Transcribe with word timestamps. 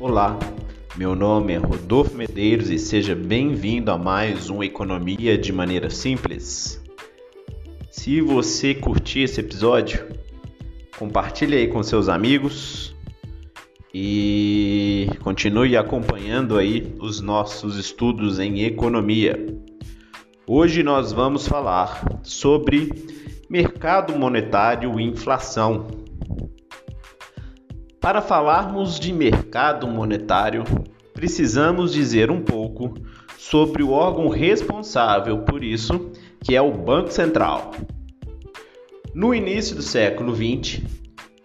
Olá, 0.00 0.38
meu 0.96 1.14
nome 1.14 1.52
é 1.52 1.58
Rodolfo 1.58 2.16
Medeiros 2.16 2.70
e 2.70 2.78
seja 2.78 3.14
bem-vindo 3.14 3.90
a 3.90 3.98
mais 3.98 4.48
um 4.48 4.62
Economia 4.62 5.36
de 5.36 5.52
Maneira 5.52 5.90
Simples. 5.90 6.82
Se 7.90 8.22
você 8.22 8.74
curtir 8.74 9.24
esse 9.24 9.40
episódio, 9.40 10.08
compartilhe 10.98 11.54
aí 11.54 11.68
com 11.68 11.82
seus 11.82 12.08
amigos 12.08 12.96
e 13.92 15.06
continue 15.22 15.76
acompanhando 15.76 16.56
aí 16.56 16.96
os 16.98 17.20
nossos 17.20 17.76
estudos 17.76 18.38
em 18.38 18.62
economia. 18.62 19.54
Hoje 20.46 20.82
nós 20.82 21.12
vamos 21.12 21.46
falar 21.46 22.22
sobre 22.22 22.90
mercado 23.50 24.18
monetário 24.18 24.98
e 24.98 25.02
inflação. 25.02 25.88
Para 28.00 28.22
falarmos 28.22 28.98
de 28.98 29.12
mercado 29.12 29.86
monetário, 29.86 30.64
precisamos 31.12 31.92
dizer 31.92 32.30
um 32.30 32.40
pouco 32.40 32.94
sobre 33.36 33.82
o 33.82 33.90
órgão 33.90 34.28
responsável 34.28 35.40
por 35.40 35.62
isso, 35.62 36.10
que 36.42 36.56
é 36.56 36.62
o 36.62 36.72
Banco 36.72 37.12
Central. 37.12 37.72
No 39.14 39.34
início 39.34 39.76
do 39.76 39.82
século 39.82 40.34
XX, 40.34 40.82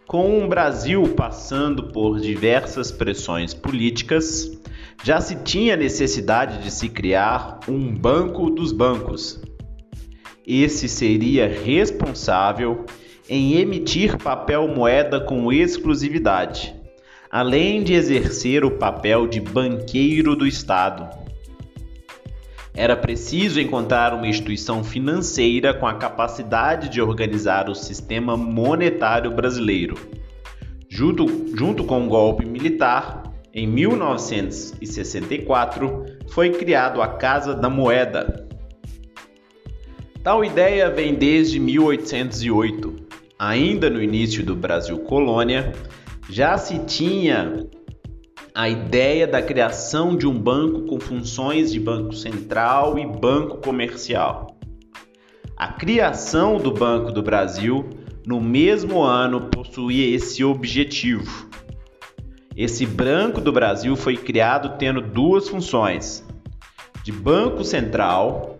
com 0.07 0.45
o 0.45 0.47
Brasil 0.47 1.03
passando 1.13 1.91
por 1.91 2.21
diversas 2.21 2.89
pressões 2.89 3.53
políticas, 3.53 4.57
já 5.03 5.19
se 5.19 5.35
tinha 5.43 5.75
necessidade 5.75 6.63
de 6.63 6.71
se 6.71 6.87
criar 6.87 7.59
um 7.67 7.93
banco 7.93 8.49
dos 8.49 8.71
bancos. 8.71 9.41
Esse 10.47 10.87
seria 10.87 11.49
responsável 11.49 12.85
em 13.27 13.55
emitir 13.55 14.17
papel 14.17 14.67
moeda 14.67 15.19
com 15.19 15.51
exclusividade, 15.51 16.75
além 17.29 17.83
de 17.83 17.93
exercer 17.93 18.63
o 18.63 18.71
papel 18.71 19.27
de 19.27 19.41
banqueiro 19.41 20.35
do 20.35 20.45
Estado. 20.45 21.09
Era 22.73 22.95
preciso 22.95 23.59
encontrar 23.59 24.13
uma 24.13 24.27
instituição 24.27 24.83
financeira 24.83 25.73
com 25.73 25.87
a 25.87 25.95
capacidade 25.95 26.89
de 26.89 27.01
organizar 27.01 27.67
o 27.69 27.75
sistema 27.75 28.37
monetário 28.37 29.31
brasileiro. 29.31 29.95
Junto, 30.87 31.25
junto 31.57 31.83
com 31.83 32.05
o 32.05 32.09
golpe 32.09 32.45
militar, 32.45 33.23
em 33.53 33.65
1964, 33.65 36.05
foi 36.27 36.51
criado 36.51 37.01
a 37.01 37.07
Casa 37.07 37.55
da 37.55 37.69
Moeda. 37.69 38.45
Tal 40.21 40.43
ideia 40.43 40.89
vem 40.89 41.15
desde 41.15 41.57
1808 41.59 43.05
ainda 43.37 43.89
no 43.89 44.01
início 44.01 44.43
do 44.43 44.55
Brasil 44.55 44.99
colônia, 44.99 45.73
já 46.29 46.57
se 46.57 46.79
tinha 46.79 47.67
a 48.53 48.69
ideia 48.69 49.27
da 49.27 49.41
criação 49.41 50.15
de 50.15 50.25
um 50.25 50.37
banco 50.37 50.83
com 50.83 50.99
funções 50.99 51.71
de 51.71 51.79
banco 51.79 52.13
central 52.13 52.97
e 52.97 53.05
banco 53.05 53.57
comercial. 53.57 54.57
A 55.57 55.67
criação 55.67 56.57
do 56.57 56.71
Banco 56.71 57.11
do 57.11 57.21
Brasil 57.21 57.89
no 58.25 58.41
mesmo 58.41 59.01
ano 59.01 59.49
possuía 59.49 60.15
esse 60.15 60.43
objetivo. 60.43 61.49
Esse 62.55 62.85
Banco 62.85 63.39
do 63.39 63.51
Brasil 63.51 63.95
foi 63.95 64.17
criado 64.17 64.77
tendo 64.77 65.01
duas 65.01 65.47
funções: 65.47 66.25
de 67.03 67.11
banco 67.11 67.63
central 67.63 68.57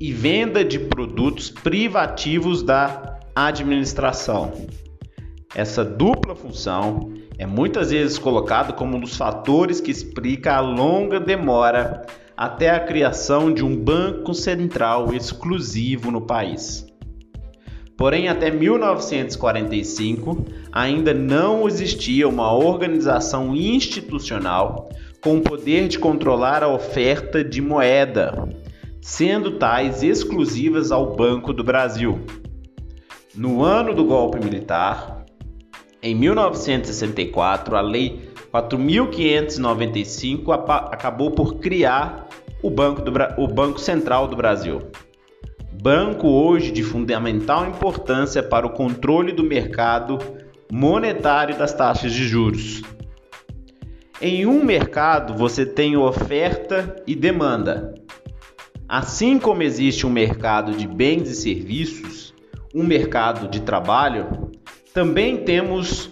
e 0.00 0.12
venda 0.12 0.64
de 0.64 0.78
produtos 0.78 1.50
privativos 1.50 2.62
da 2.62 3.17
administração. 3.46 4.52
Essa 5.54 5.84
dupla 5.84 6.34
função 6.34 7.12
é 7.38 7.46
muitas 7.46 7.90
vezes 7.90 8.18
colocada 8.18 8.72
como 8.72 8.96
um 8.96 9.00
dos 9.00 9.16
fatores 9.16 9.80
que 9.80 9.90
explica 9.90 10.56
a 10.56 10.60
longa 10.60 11.18
demora 11.18 12.04
até 12.36 12.70
a 12.70 12.80
criação 12.80 13.52
de 13.52 13.64
um 13.64 13.76
banco 13.76 14.34
central 14.34 15.12
exclusivo 15.14 16.10
no 16.10 16.20
país. 16.20 16.86
Porém, 17.96 18.28
até 18.28 18.50
1945 18.50 20.44
ainda 20.70 21.12
não 21.12 21.66
existia 21.66 22.28
uma 22.28 22.52
organização 22.52 23.56
institucional 23.56 24.88
com 25.20 25.38
o 25.38 25.40
poder 25.40 25.88
de 25.88 25.98
controlar 25.98 26.62
a 26.62 26.68
oferta 26.68 27.42
de 27.42 27.60
moeda, 27.60 28.48
sendo 29.00 29.58
tais 29.58 30.04
exclusivas 30.04 30.92
ao 30.92 31.16
Banco 31.16 31.52
do 31.52 31.64
Brasil. 31.64 32.20
No 33.38 33.62
ano 33.62 33.94
do 33.94 34.04
golpe 34.04 34.44
militar, 34.44 35.24
em 36.02 36.12
1964, 36.12 37.76
a 37.76 37.80
Lei 37.80 38.28
4.595 38.52 40.50
acabou 40.90 41.30
por 41.30 41.60
criar 41.60 42.26
o 42.60 42.68
Banco, 42.68 43.00
do, 43.00 43.12
o 43.36 43.46
Banco 43.46 43.78
Central 43.78 44.26
do 44.26 44.34
Brasil. 44.34 44.90
Banco 45.80 46.26
hoje 46.26 46.72
de 46.72 46.82
fundamental 46.82 47.68
importância 47.68 48.42
para 48.42 48.66
o 48.66 48.70
controle 48.70 49.30
do 49.30 49.44
mercado 49.44 50.18
monetário 50.68 51.56
das 51.56 51.72
taxas 51.72 52.12
de 52.12 52.26
juros. 52.26 52.82
Em 54.20 54.46
um 54.46 54.64
mercado 54.64 55.34
você 55.34 55.64
tem 55.64 55.96
oferta 55.96 56.96
e 57.06 57.14
demanda. 57.14 57.94
Assim 58.88 59.38
como 59.38 59.62
existe 59.62 60.04
um 60.04 60.10
mercado 60.10 60.72
de 60.72 60.88
bens 60.88 61.30
e 61.30 61.36
serviços, 61.36 62.36
um 62.74 62.84
mercado 62.84 63.48
de 63.48 63.60
trabalho, 63.60 64.50
também 64.92 65.38
temos 65.38 66.10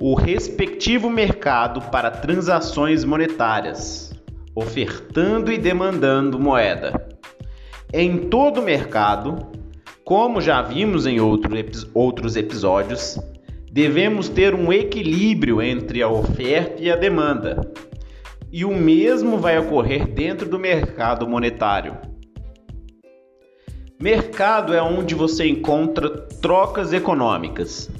o 0.00 0.14
respectivo 0.14 1.08
mercado 1.08 1.80
para 1.80 2.10
transações 2.10 3.04
monetárias, 3.04 4.12
ofertando 4.54 5.52
e 5.52 5.58
demandando 5.58 6.38
moeda. 6.38 7.08
Em 7.92 8.18
todo 8.18 8.60
mercado, 8.60 9.46
como 10.04 10.40
já 10.40 10.60
vimos 10.60 11.06
em 11.06 11.20
outro, 11.20 11.54
outros 11.94 12.36
episódios, 12.36 13.18
devemos 13.72 14.28
ter 14.28 14.54
um 14.54 14.72
equilíbrio 14.72 15.62
entre 15.62 16.02
a 16.02 16.08
oferta 16.08 16.82
e 16.82 16.90
a 16.90 16.96
demanda. 16.96 17.72
E 18.52 18.64
o 18.64 18.74
mesmo 18.74 19.38
vai 19.38 19.58
ocorrer 19.58 20.06
dentro 20.06 20.48
do 20.48 20.58
mercado 20.58 21.26
monetário. 21.26 21.96
Mercado 24.00 24.74
é 24.74 24.82
onde 24.82 25.14
você 25.14 25.46
encontra 25.46 26.10
trocas 26.42 26.92
econômicas 26.92 27.90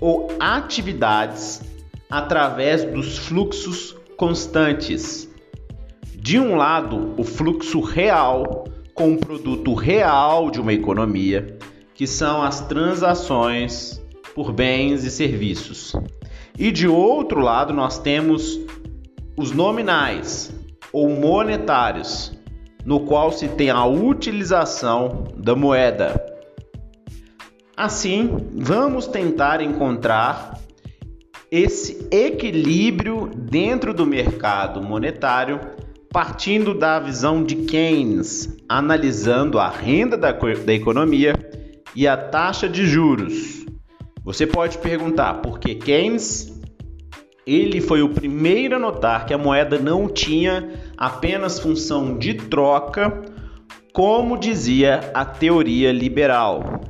ou 0.00 0.28
atividades 0.40 1.62
através 2.10 2.84
dos 2.84 3.16
fluxos 3.16 3.96
constantes. 4.16 5.28
De 6.14 6.38
um 6.38 6.56
lado, 6.56 7.14
o 7.16 7.22
fluxo 7.22 7.80
real 7.80 8.64
com 8.92 9.12
o 9.12 9.18
produto 9.18 9.74
real 9.74 10.50
de 10.50 10.60
uma 10.60 10.72
economia, 10.72 11.58
que 11.94 12.06
são 12.06 12.42
as 12.42 12.62
transações 12.62 14.02
por 14.34 14.52
bens 14.52 15.04
e 15.04 15.10
serviços. 15.10 15.94
E 16.58 16.72
de 16.72 16.88
outro 16.88 17.40
lado, 17.40 17.72
nós 17.72 17.98
temos 17.98 18.58
os 19.36 19.52
nominais 19.52 20.52
ou 20.92 21.08
monetários, 21.10 22.35
no 22.86 23.00
qual 23.00 23.32
se 23.32 23.48
tem 23.48 23.68
a 23.68 23.84
utilização 23.84 25.24
da 25.36 25.56
moeda. 25.56 26.24
Assim, 27.76 28.48
vamos 28.54 29.08
tentar 29.08 29.60
encontrar 29.60 30.56
esse 31.50 32.06
equilíbrio 32.12 33.28
dentro 33.34 33.92
do 33.92 34.06
mercado 34.06 34.80
monetário, 34.80 35.60
partindo 36.12 36.72
da 36.72 37.00
visão 37.00 37.42
de 37.42 37.56
Keynes, 37.56 38.56
analisando 38.68 39.58
a 39.58 39.68
renda 39.68 40.16
da, 40.16 40.30
da 40.30 40.72
economia 40.72 41.34
e 41.94 42.06
a 42.06 42.16
taxa 42.16 42.68
de 42.68 42.86
juros. 42.86 43.66
Você 44.24 44.46
pode 44.46 44.78
perguntar 44.78 45.34
por 45.34 45.58
que 45.58 45.74
Keynes 45.74 46.55
ele 47.46 47.80
foi 47.80 48.02
o 48.02 48.08
primeiro 48.08 48.74
a 48.74 48.78
notar 48.78 49.24
que 49.24 49.32
a 49.32 49.38
moeda 49.38 49.78
não 49.78 50.08
tinha 50.08 50.68
apenas 50.96 51.60
função 51.60 52.18
de 52.18 52.34
troca, 52.34 53.22
como 53.92 54.36
dizia 54.36 55.12
a 55.14 55.24
teoria 55.24 55.92
liberal. 55.92 56.80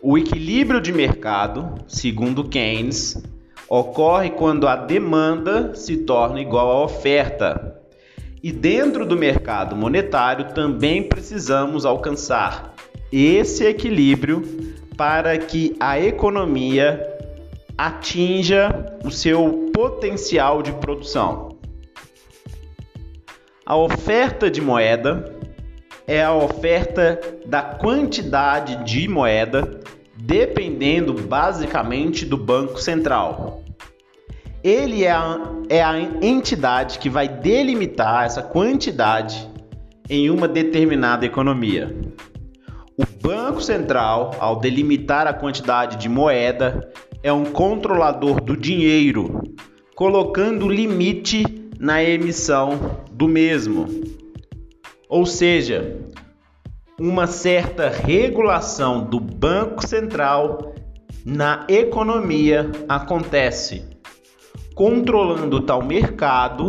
O 0.00 0.16
equilíbrio 0.16 0.80
de 0.80 0.92
mercado, 0.92 1.74
segundo 1.86 2.44
Keynes, 2.44 3.22
ocorre 3.68 4.30
quando 4.30 4.66
a 4.66 4.76
demanda 4.76 5.74
se 5.74 5.98
torna 5.98 6.40
igual 6.40 6.70
à 6.70 6.84
oferta. 6.84 7.80
E 8.42 8.50
dentro 8.50 9.04
do 9.04 9.16
mercado 9.16 9.76
monetário 9.76 10.52
também 10.54 11.02
precisamos 11.02 11.84
alcançar 11.84 12.74
esse 13.12 13.64
equilíbrio 13.64 14.42
para 14.96 15.36
que 15.36 15.76
a 15.78 15.98
economia 16.00 17.13
atinja 17.76 18.96
o 19.04 19.10
seu 19.10 19.70
potencial 19.72 20.62
de 20.62 20.72
produção. 20.72 21.58
A 23.66 23.76
oferta 23.76 24.50
de 24.50 24.60
moeda 24.60 25.34
é 26.06 26.22
a 26.22 26.34
oferta 26.34 27.18
da 27.46 27.62
quantidade 27.62 28.84
de 28.84 29.08
moeda 29.08 29.80
dependendo 30.16 31.14
basicamente 31.14 32.24
do 32.24 32.36
Banco 32.36 32.80
Central. 32.80 33.62
Ele 34.62 35.04
é 35.04 35.10
a, 35.10 35.38
é 35.68 35.82
a 35.82 35.98
entidade 35.98 36.98
que 36.98 37.10
vai 37.10 37.28
delimitar 37.28 38.24
essa 38.24 38.42
quantidade 38.42 39.50
em 40.08 40.30
uma 40.30 40.46
determinada 40.46 41.26
economia. 41.26 41.94
O 42.96 43.04
Banco 43.20 43.60
Central, 43.60 44.36
ao 44.38 44.60
delimitar 44.60 45.26
a 45.26 45.32
quantidade 45.32 45.96
de 45.96 46.08
moeda, 46.08 46.92
é 47.24 47.32
um 47.32 47.46
controlador 47.46 48.38
do 48.38 48.54
dinheiro, 48.54 49.42
colocando 49.96 50.68
limite 50.68 51.42
na 51.80 52.04
emissão 52.04 52.98
do 53.10 53.26
mesmo. 53.26 53.86
Ou 55.08 55.24
seja, 55.24 56.00
uma 57.00 57.26
certa 57.26 57.88
regulação 57.88 59.02
do 59.04 59.18
Banco 59.18 59.86
Central 59.86 60.74
na 61.24 61.66
economia 61.66 62.70
acontece, 62.86 63.82
controlando 64.74 65.62
tal 65.62 65.82
mercado 65.82 66.66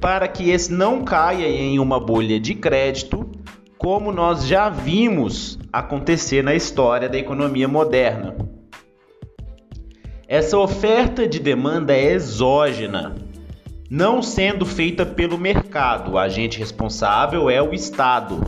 para 0.00 0.26
que 0.26 0.48
esse 0.48 0.72
não 0.72 1.04
caia 1.04 1.46
em 1.46 1.78
uma 1.78 2.00
bolha 2.00 2.40
de 2.40 2.54
crédito, 2.54 3.30
como 3.76 4.10
nós 4.10 4.46
já 4.46 4.70
vimos 4.70 5.58
acontecer 5.70 6.42
na 6.42 6.54
história 6.54 7.10
da 7.10 7.18
economia 7.18 7.68
moderna. 7.68 8.47
Essa 10.30 10.58
oferta 10.58 11.26
de 11.26 11.38
demanda 11.38 11.94
é 11.94 12.12
exógena, 12.12 13.14
não 13.90 14.20
sendo 14.20 14.66
feita 14.66 15.06
pelo 15.06 15.38
mercado. 15.38 16.12
O 16.12 16.18
agente 16.18 16.58
responsável 16.58 17.48
é 17.48 17.62
o 17.62 17.72
Estado, 17.72 18.38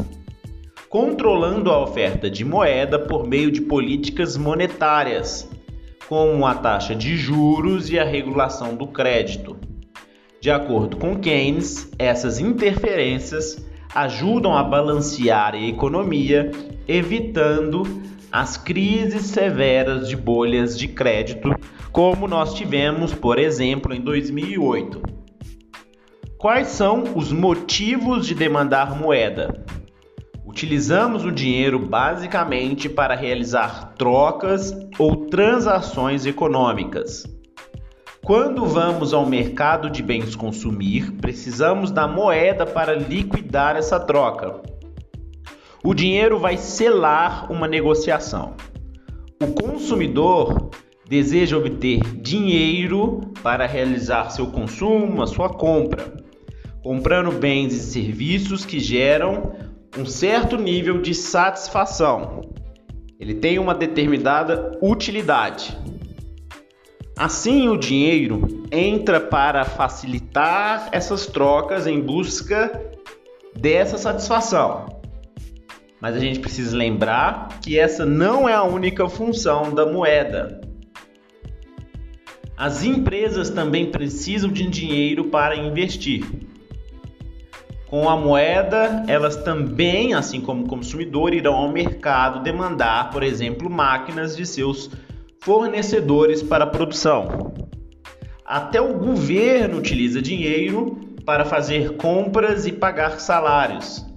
controlando 0.90 1.70
a 1.70 1.82
oferta 1.82 2.28
de 2.28 2.44
moeda 2.44 2.98
por 2.98 3.26
meio 3.26 3.50
de 3.50 3.62
políticas 3.62 4.36
monetárias, 4.36 5.48
como 6.06 6.46
a 6.46 6.54
taxa 6.54 6.94
de 6.94 7.16
juros 7.16 7.88
e 7.88 7.98
a 7.98 8.04
regulação 8.04 8.74
do 8.74 8.86
crédito. 8.86 9.56
De 10.38 10.50
acordo 10.50 10.98
com 10.98 11.18
Keynes, 11.18 11.90
essas 11.98 12.38
interferências 12.38 13.66
ajudam 13.94 14.54
a 14.54 14.62
balancear 14.62 15.54
a 15.54 15.58
economia, 15.58 16.50
evitando 16.86 17.84
as 18.32 18.56
crises 18.56 19.26
severas 19.26 20.08
de 20.08 20.16
bolhas 20.16 20.78
de 20.78 20.86
crédito, 20.86 21.54
como 21.90 22.28
nós 22.28 22.54
tivemos, 22.54 23.12
por 23.12 23.38
exemplo, 23.38 23.92
em 23.92 24.00
2008. 24.00 25.02
Quais 26.38 26.68
são 26.68 27.04
os 27.16 27.32
motivos 27.32 28.26
de 28.26 28.34
demandar 28.34 28.96
moeda? 28.96 29.64
Utilizamos 30.46 31.24
o 31.24 31.30
dinheiro 31.30 31.78
basicamente 31.78 32.88
para 32.88 33.14
realizar 33.14 33.94
trocas 33.96 34.74
ou 34.98 35.26
transações 35.26 36.24
econômicas. 36.24 37.24
Quando 38.22 38.64
vamos 38.66 39.12
ao 39.12 39.26
mercado 39.26 39.90
de 39.90 40.02
bens 40.02 40.36
consumir, 40.36 41.12
precisamos 41.12 41.90
da 41.90 42.06
moeda 42.06 42.64
para 42.64 42.94
liquidar 42.94 43.76
essa 43.76 43.98
troca. 43.98 44.60
O 45.82 45.94
dinheiro 45.94 46.38
vai 46.38 46.58
selar 46.58 47.50
uma 47.50 47.66
negociação. 47.66 48.54
O 49.42 49.46
consumidor 49.46 50.68
deseja 51.08 51.56
obter 51.56 52.00
dinheiro 52.20 53.22
para 53.42 53.66
realizar 53.66 54.28
seu 54.28 54.48
consumo, 54.48 55.22
a 55.22 55.26
sua 55.26 55.48
compra, 55.48 56.14
comprando 56.82 57.32
bens 57.32 57.72
e 57.72 57.80
serviços 57.80 58.66
que 58.66 58.78
geram 58.78 59.52
um 59.98 60.04
certo 60.04 60.58
nível 60.58 61.00
de 61.00 61.14
satisfação. 61.14 62.42
Ele 63.18 63.34
tem 63.34 63.58
uma 63.58 63.74
determinada 63.74 64.78
utilidade. 64.82 65.76
Assim, 67.16 67.68
o 67.68 67.78
dinheiro 67.78 68.66
entra 68.70 69.18
para 69.18 69.64
facilitar 69.64 70.90
essas 70.92 71.26
trocas 71.26 71.86
em 71.86 72.00
busca 72.00 72.92
dessa 73.56 73.96
satisfação. 73.96 74.99
Mas 76.00 76.16
a 76.16 76.18
gente 76.18 76.40
precisa 76.40 76.76
lembrar 76.76 77.60
que 77.60 77.78
essa 77.78 78.06
não 78.06 78.48
é 78.48 78.54
a 78.54 78.62
única 78.62 79.08
função 79.08 79.74
da 79.74 79.84
moeda. 79.84 80.60
As 82.56 82.84
empresas 82.84 83.50
também 83.50 83.90
precisam 83.90 84.50
de 84.50 84.66
dinheiro 84.66 85.24
para 85.24 85.56
investir. 85.56 86.24
Com 87.86 88.08
a 88.08 88.16
moeda, 88.16 89.04
elas 89.08 89.36
também, 89.36 90.14
assim 90.14 90.40
como 90.40 90.64
o 90.64 90.68
consumidor, 90.68 91.34
irão 91.34 91.54
ao 91.54 91.72
mercado 91.72 92.42
demandar, 92.42 93.10
por 93.10 93.22
exemplo, 93.22 93.68
máquinas 93.68 94.36
de 94.36 94.46
seus 94.46 94.90
fornecedores 95.40 96.42
para 96.42 96.64
a 96.64 96.68
produção. 96.68 97.52
Até 98.44 98.80
o 98.80 98.98
governo 98.98 99.78
utiliza 99.78 100.20
dinheiro 100.20 100.98
para 101.24 101.44
fazer 101.44 101.96
compras 101.96 102.66
e 102.66 102.72
pagar 102.72 103.18
salários. 103.20 104.09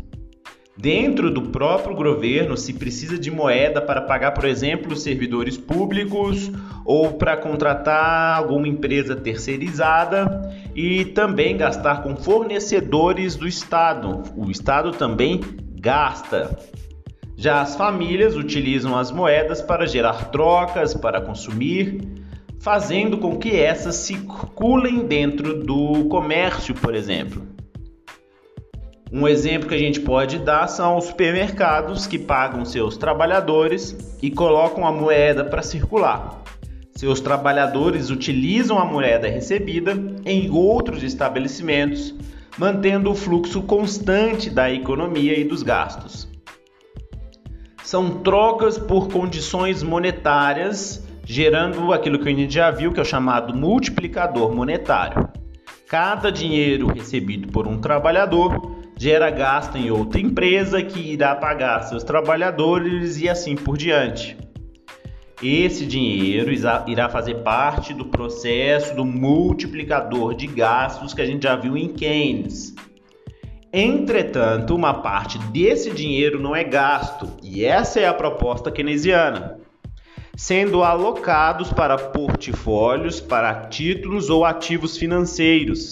Dentro 0.76 1.30
do 1.30 1.44
próprio 1.44 1.96
governo, 1.96 2.58
se 2.58 2.74
precisa 2.74 3.18
de 3.18 3.30
moeda 3.30 3.80
para 3.80 4.02
pagar, 4.02 4.32
por 4.32 4.46
exemplo, 4.46 4.96
servidores 4.96 5.56
públicos 5.56 6.52
ou 6.84 7.14
para 7.14 7.38
contratar 7.38 8.40
alguma 8.40 8.68
empresa 8.68 9.16
terceirizada 9.16 10.52
e 10.76 11.06
também 11.06 11.56
gastar 11.56 12.02
com 12.02 12.16
fornecedores 12.16 13.36
do 13.36 13.48
Estado. 13.48 14.24
O 14.36 14.50
Estado 14.50 14.92
também 14.92 15.42
gasta. 15.80 16.58
Já 17.38 17.62
as 17.62 17.76
famílias 17.76 18.36
utilizam 18.36 18.98
as 18.98 19.12
moedas 19.12 19.62
para 19.62 19.86
gerar 19.86 20.32
trocas, 20.32 20.96
para 20.96 21.22
consumir, 21.22 22.02
fazendo 22.60 23.20
com 23.20 23.38
que 23.38 23.56
essas 23.56 23.98
circulem 23.98 25.06
dentro 25.06 25.64
do 25.64 26.06
comércio, 26.06 26.74
por 26.74 26.96
exemplo. 26.96 27.53
Um 29.16 29.28
exemplo 29.28 29.70
que 29.70 29.76
a 29.76 29.80
gente 29.80 30.00
pode 30.00 30.40
dar 30.40 30.66
são 30.66 30.98
os 30.98 31.06
supermercados 31.06 32.08
que 32.08 32.18
pagam 32.18 32.66
seus 32.66 32.98
trabalhadores 32.98 34.18
e 34.20 34.32
colocam 34.32 34.88
a 34.88 34.92
moeda 34.92 35.46
para 35.46 35.62
circular. 35.62 36.42
Seus 36.96 37.22
trabalhadores 37.22 38.10
utilizam 38.10 38.80
a 38.80 38.86
moeda 38.86 39.28
recebida 39.28 39.96
em 40.26 40.50
outros 40.50 41.04
estabelecimentos, 41.04 42.16
mantendo 42.58 43.12
o 43.12 43.16
fluxo 43.16 43.62
constante 43.62 44.50
da 44.50 44.72
economia 44.72 45.38
e 45.38 45.44
dos 45.44 45.62
gastos. 45.62 46.28
São 47.84 48.24
trocas 48.24 48.80
por 48.80 49.10
condições 49.10 49.84
monetárias, 49.84 51.08
gerando 51.24 51.94
aquilo 51.94 52.18
que 52.18 52.30
a 52.30 52.34
gente 52.34 52.52
já 52.52 52.72
viu, 52.72 52.92
que 52.92 53.00
é 53.00 53.04
o 53.04 53.06
chamado 53.06 53.56
multiplicador 53.56 54.52
monetário. 54.56 55.30
Cada 55.88 56.32
dinheiro 56.32 56.88
recebido 56.88 57.50
por 57.50 57.68
um 57.68 57.80
trabalhador 57.80 58.82
gera 58.98 59.30
gasto 59.30 59.78
em 59.78 59.92
outra 59.92 60.20
empresa 60.20 60.82
que 60.82 61.00
irá 61.00 61.36
pagar 61.36 61.82
seus 61.84 62.04
trabalhadores 62.04 63.20
e 63.20 63.28
assim 63.28 63.56
por 63.56 63.78
diante. 63.78 64.38
Esse 65.42 65.86
dinheiro 65.86 66.52
irá 66.88 67.10
fazer 67.10 67.42
parte 67.44 67.94
do 67.94 68.06
processo 68.06 68.96
do 68.96 69.04
multiplicador 69.04 70.36
de 70.36 70.48
gastos 70.48 71.14
que 71.14 71.22
a 71.22 71.26
gente 71.26 71.44
já 71.44 71.56
viu 71.56 71.76
em 71.76 71.90
Keynes. 71.90 72.74
Entretanto, 73.74 74.76
uma 74.76 74.94
parte 74.94 75.40
desse 75.52 75.90
dinheiro 75.90 76.40
não 76.40 76.56
é 76.56 76.64
gasto, 76.64 77.28
e 77.42 77.66
essa 77.66 78.00
é 78.00 78.08
a 78.08 78.14
proposta 78.14 78.72
keynesiana, 78.72 79.60
sendo 80.38 80.84
alocados 80.84 81.74
para 81.74 81.98
portfólios, 81.98 83.20
para 83.20 83.66
títulos 83.66 84.30
ou 84.30 84.46
ativos 84.46 84.96
financeiros. 84.96 85.92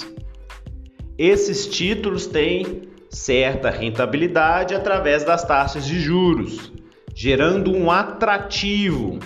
Esses 1.18 1.68
títulos 1.68 2.26
têm 2.28 2.84
certa 3.12 3.70
rentabilidade 3.70 4.74
através 4.74 5.24
das 5.24 5.44
taxas 5.44 5.86
de 5.86 6.00
juros, 6.00 6.72
gerando 7.14 7.76
um 7.76 7.92
atrativo. 7.92 9.20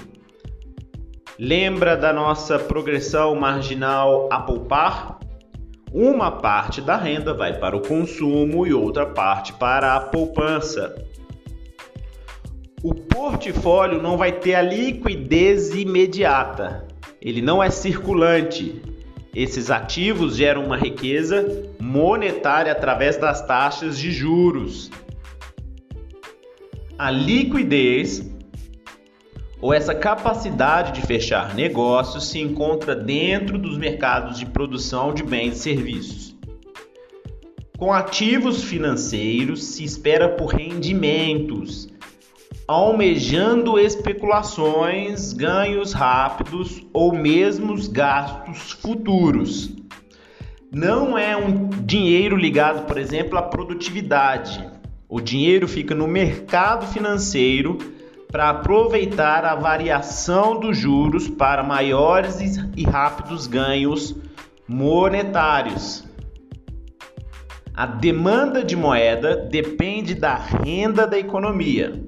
Lembra 1.37 1.95
da 1.95 2.11
nossa 2.11 2.57
progressão 2.57 3.35
marginal 3.35 4.27
a 4.31 4.39
poupar? 4.39 5.19
Uma 5.93 6.31
parte 6.31 6.81
da 6.81 6.97
renda 6.97 7.33
vai 7.33 7.57
para 7.57 7.77
o 7.77 7.81
consumo 7.81 8.65
e 8.65 8.73
outra 8.73 9.05
parte 9.05 9.53
para 9.53 9.95
a 9.95 9.99
poupança. 9.99 10.95
O 12.83 12.93
portfólio 12.93 14.01
não 14.01 14.17
vai 14.17 14.31
ter 14.31 14.55
a 14.55 14.61
liquidez 14.61 15.73
imediata, 15.73 16.87
ele 17.21 17.41
não 17.41 17.63
é 17.63 17.69
circulante, 17.69 18.81
esses 19.35 19.69
ativos 19.69 20.37
geram 20.37 20.63
uma 20.63 20.77
riqueza 20.77 21.69
monetária 21.77 22.71
através 22.71 23.17
das 23.17 23.45
taxas 23.45 23.99
de 23.99 24.09
juros. 24.09 24.89
A 26.97 27.11
liquidez 27.11 28.31
ou 29.59 29.73
essa 29.73 29.93
capacidade 29.93 30.93
de 30.93 31.05
fechar 31.05 31.53
negócios 31.53 32.29
se 32.29 32.39
encontra 32.39 32.95
dentro 32.95 33.57
dos 33.57 33.77
mercados 33.77 34.39
de 34.39 34.45
produção 34.45 35.13
de 35.13 35.23
bens 35.23 35.57
e 35.57 35.59
serviços. 35.59 36.35
Com 37.77 37.91
ativos 37.91 38.63
financeiros 38.63 39.65
se 39.65 39.83
espera 39.83 40.29
por 40.29 40.53
rendimentos. 40.53 41.89
Almejando 42.67 43.77
especulações, 43.77 45.34
ganhos 45.34 45.93
rápidos 45.93 46.86
ou 46.91 47.13
mesmo 47.13 47.75
gastos 47.89 48.72
futuros. 48.72 49.72
Não 50.72 51.17
é 51.17 51.38
um 51.38 51.69
dinheiro 51.69 52.36
ligado, 52.36 52.86
por 52.86 52.98
exemplo, 52.98 53.38
à 53.38 53.43
produtividade. 53.43 54.67
O 55.07 55.22
dinheiro 55.22 55.67
fica 55.67 55.93
no 55.93 56.07
mercado 56.07 56.88
financeiro 56.88 57.77
para 58.31 58.50
aproveitar 58.50 59.45
a 59.45 59.55
variação 59.55 60.60
dos 60.60 60.77
juros 60.77 61.29
para 61.29 61.63
maiores 61.63 62.57
e 62.75 62.84
rápidos 62.84 63.48
ganhos 63.48 64.15
monetários. 64.67 66.03
A 67.74 67.86
demanda 67.86 68.63
de 68.63 68.75
moeda 68.75 69.36
depende 69.36 70.15
da 70.15 70.36
renda 70.36 71.05
da 71.05 71.19
economia. 71.19 72.04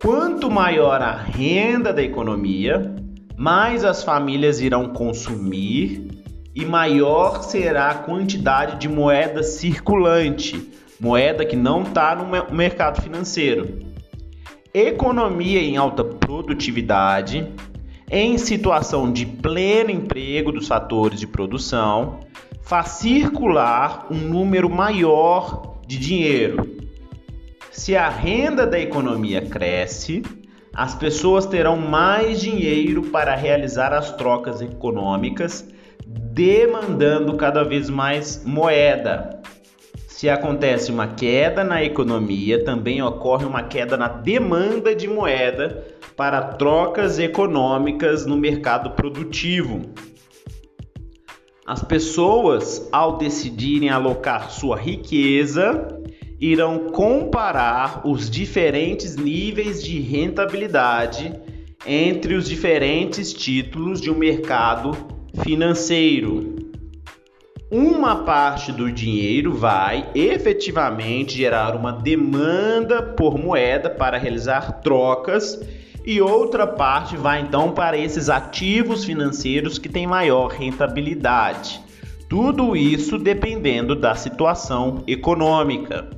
Quanto 0.00 0.48
maior 0.48 1.02
a 1.02 1.10
renda 1.12 1.92
da 1.92 2.00
economia, 2.00 2.94
mais 3.36 3.84
as 3.84 4.04
famílias 4.04 4.60
irão 4.60 4.90
consumir 4.90 6.06
e 6.54 6.64
maior 6.64 7.42
será 7.42 7.90
a 7.90 7.94
quantidade 7.94 8.78
de 8.78 8.88
moeda 8.88 9.42
circulante, 9.42 10.72
moeda 11.00 11.44
que 11.44 11.56
não 11.56 11.82
está 11.82 12.14
no 12.14 12.54
mercado 12.54 13.02
financeiro. 13.02 13.80
Economia 14.72 15.60
em 15.60 15.76
alta 15.76 16.04
produtividade, 16.04 17.52
em 18.08 18.38
situação 18.38 19.12
de 19.12 19.26
pleno 19.26 19.90
emprego 19.90 20.52
dos 20.52 20.68
fatores 20.68 21.18
de 21.18 21.26
produção, 21.26 22.20
faz 22.62 22.90
circular 22.90 24.06
um 24.12 24.16
número 24.16 24.70
maior 24.70 25.80
de 25.88 25.98
dinheiro. 25.98 26.77
Se 27.70 27.96
a 27.96 28.08
renda 28.08 28.66
da 28.66 28.78
economia 28.78 29.42
cresce, 29.42 30.22
as 30.74 30.94
pessoas 30.94 31.46
terão 31.46 31.76
mais 31.76 32.40
dinheiro 32.40 33.02
para 33.04 33.34
realizar 33.34 33.92
as 33.92 34.12
trocas 34.12 34.60
econômicas, 34.60 35.66
demandando 36.06 37.36
cada 37.36 37.64
vez 37.64 37.90
mais 37.90 38.42
moeda. 38.44 39.40
Se 40.06 40.28
acontece 40.28 40.90
uma 40.90 41.08
queda 41.08 41.62
na 41.62 41.84
economia, 41.84 42.64
também 42.64 43.02
ocorre 43.02 43.44
uma 43.44 43.62
queda 43.62 43.96
na 43.96 44.08
demanda 44.08 44.94
de 44.94 45.06
moeda 45.06 45.84
para 46.16 46.42
trocas 46.42 47.18
econômicas 47.18 48.26
no 48.26 48.36
mercado 48.36 48.90
produtivo. 48.90 49.82
As 51.64 51.82
pessoas, 51.82 52.88
ao 52.90 53.18
decidirem 53.18 53.90
alocar 53.90 54.50
sua 54.50 54.76
riqueza, 54.76 55.86
irão 56.40 56.90
comparar 56.90 58.02
os 58.04 58.30
diferentes 58.30 59.16
níveis 59.16 59.82
de 59.82 60.00
rentabilidade 60.00 61.32
entre 61.86 62.34
os 62.34 62.48
diferentes 62.48 63.32
títulos 63.32 64.00
de 64.00 64.10
um 64.10 64.16
mercado 64.16 64.96
financeiro. 65.42 66.56
Uma 67.70 68.24
parte 68.24 68.72
do 68.72 68.90
dinheiro 68.90 69.52
vai 69.52 70.08
efetivamente 70.14 71.36
gerar 71.36 71.76
uma 71.76 71.92
demanda 71.92 73.02
por 73.02 73.36
moeda 73.36 73.90
para 73.90 74.16
realizar 74.16 74.80
trocas 74.80 75.60
e 76.06 76.18
outra 76.18 76.66
parte 76.66 77.14
vai 77.14 77.42
então 77.42 77.72
para 77.72 77.98
esses 77.98 78.30
ativos 78.30 79.04
financeiros 79.04 79.78
que 79.78 79.88
têm 79.88 80.06
maior 80.06 80.46
rentabilidade. 80.46 81.78
Tudo 82.26 82.74
isso 82.74 83.18
dependendo 83.18 83.94
da 83.94 84.14
situação 84.14 85.02
econômica. 85.06 86.08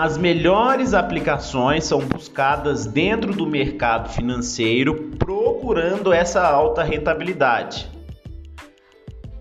As 0.00 0.16
melhores 0.16 0.94
aplicações 0.94 1.82
são 1.82 1.98
buscadas 1.98 2.86
dentro 2.86 3.32
do 3.32 3.44
mercado 3.44 4.08
financeiro 4.10 5.10
procurando 5.18 6.12
essa 6.12 6.40
alta 6.40 6.84
rentabilidade. 6.84 7.90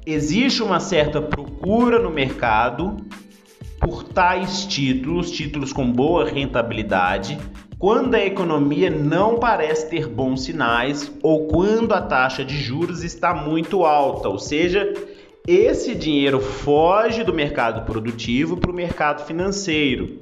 Existe 0.04 0.64
uma 0.64 0.80
certa 0.80 1.22
procura 1.22 2.00
no 2.00 2.10
mercado 2.10 2.98
por 3.80 4.02
tais 4.04 4.66
títulos, 4.66 5.30
títulos 5.30 5.72
com 5.72 5.92
boa 5.92 6.28
rentabilidade, 6.28 7.38
quando 7.78 8.16
a 8.16 8.26
economia 8.26 8.90
não 8.90 9.38
parece 9.38 9.88
ter 9.88 10.08
bons 10.08 10.42
sinais 10.42 11.12
ou 11.22 11.46
quando 11.46 11.94
a 11.94 12.02
taxa 12.02 12.44
de 12.44 12.58
juros 12.58 13.04
está 13.04 13.32
muito 13.32 13.86
alta, 13.86 14.28
ou 14.28 14.40
seja, 14.40 14.92
esse 15.48 15.94
dinheiro 15.94 16.40
foge 16.40 17.24
do 17.24 17.32
mercado 17.32 17.86
produtivo 17.86 18.58
para 18.58 18.72
o 18.72 18.74
mercado 18.74 19.24
financeiro. 19.24 20.18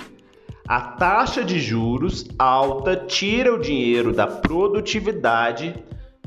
A 0.68 0.82
taxa 0.82 1.44
de 1.44 1.60
juros 1.60 2.26
alta 2.40 2.96
tira 2.96 3.54
o 3.54 3.60
dinheiro 3.60 4.12
da 4.12 4.26
produtividade, 4.26 5.76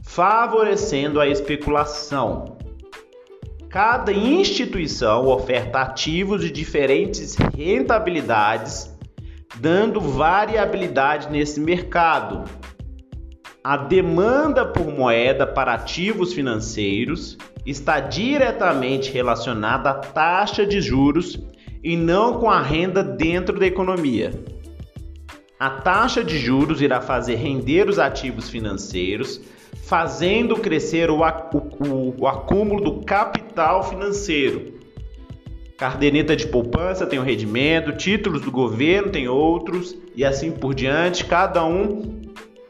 favorecendo 0.02 1.20
a 1.20 1.26
especulação. 1.26 2.56
Cada 3.68 4.12
instituição 4.12 5.26
oferta 5.26 5.80
ativos 5.80 6.40
de 6.40 6.52
diferentes 6.52 7.34
rentabilidades 7.34 8.96
dando 9.56 10.00
variabilidade 10.00 11.28
nesse 11.30 11.60
mercado. 11.60 12.44
A 13.62 13.76
demanda 13.76 14.64
por 14.64 14.86
moeda 14.86 15.46
para 15.46 15.74
ativos 15.74 16.32
financeiros 16.32 17.36
está 17.66 17.98
diretamente 17.98 19.10
relacionada 19.10 19.90
à 19.90 19.94
taxa 19.94 20.64
de 20.64 20.80
juros 20.80 21.38
e 21.82 21.96
não 21.96 22.38
com 22.38 22.50
a 22.50 22.60
renda 22.60 23.02
dentro 23.02 23.58
da 23.58 23.66
economia. 23.66 24.32
A 25.58 25.70
taxa 25.70 26.22
de 26.22 26.38
juros 26.38 26.80
irá 26.80 27.00
fazer 27.00 27.34
render 27.36 27.88
os 27.88 27.98
ativos 27.98 28.48
financeiros, 28.48 29.40
fazendo 29.82 30.56
crescer 30.56 31.10
o, 31.10 31.20
o, 31.20 32.14
o 32.18 32.26
acúmulo 32.26 32.82
do 32.82 33.04
capital 33.04 33.88
financeiro, 33.88 34.78
Cardeneta 35.78 36.34
de 36.34 36.44
poupança 36.48 37.06
tem 37.06 37.20
um 37.20 37.22
rendimento, 37.22 37.92
títulos 37.92 38.42
do 38.42 38.50
governo 38.50 39.12
tem 39.12 39.28
outros 39.28 39.96
e 40.16 40.24
assim 40.24 40.50
por 40.50 40.74
diante, 40.74 41.24
cada 41.24 41.64
um 41.64 42.20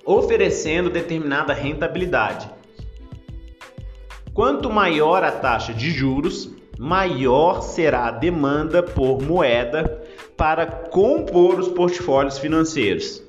oferecendo 0.04 0.90
determinada 0.90 1.54
rentabilidade. 1.54 2.50
Quanto 4.34 4.68
maior 4.68 5.24
a 5.24 5.32
taxa 5.32 5.72
de 5.72 5.90
juros, 5.90 6.54
maior 6.78 7.60
será 7.60 8.06
a 8.06 8.10
demanda 8.12 8.82
por 8.82 9.20
moeda 9.20 10.00
para 10.36 10.64
compor 10.66 11.58
os 11.58 11.68
portfólios 11.68 12.38
financeiros. 12.38 13.22